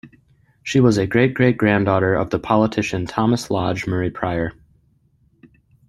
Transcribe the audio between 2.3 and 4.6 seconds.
the politician Thomas Lodge Murray-Prior.